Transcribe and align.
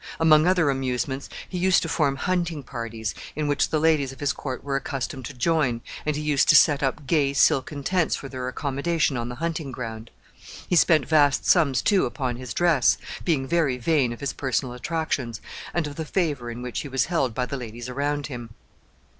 Among 0.19 0.47
other 0.47 0.71
amusements, 0.71 1.29
he 1.47 1.59
used 1.59 1.83
to 1.83 1.87
form 1.87 2.15
hunting 2.15 2.63
parties, 2.63 3.13
in 3.35 3.47
which 3.47 3.69
the 3.69 3.79
ladies 3.79 4.11
of 4.11 4.19
his 4.19 4.33
court 4.33 4.63
were 4.63 4.75
accustomed 4.75 5.25
to 5.25 5.33
join, 5.35 5.81
and 6.07 6.15
he 6.15 6.23
used 6.23 6.49
to 6.49 6.55
set 6.55 6.81
up 6.81 7.05
gay 7.05 7.33
silken 7.33 7.83
tents 7.83 8.15
for 8.15 8.27
their 8.27 8.47
accommodation 8.47 9.15
on 9.15 9.29
the 9.29 9.35
hunting 9.35 9.71
ground. 9.71 10.09
He 10.67 10.75
spent 10.75 11.07
vast 11.07 11.45
sums, 11.45 11.83
too, 11.83 12.07
upon 12.07 12.37
his 12.37 12.51
dress, 12.51 12.97
being 13.23 13.45
very 13.45 13.77
vain 13.77 14.11
of 14.11 14.21
his 14.21 14.33
personal 14.33 14.73
attractions, 14.73 15.39
and 15.71 15.85
of 15.85 15.97
the 15.97 16.03
favor 16.05 16.49
in 16.49 16.63
which 16.63 16.79
he 16.79 16.87
was 16.87 17.05
held 17.05 17.35
by 17.35 17.45
the 17.45 17.55
ladies 17.55 17.87
around 17.87 18.25
him. 18.25 18.55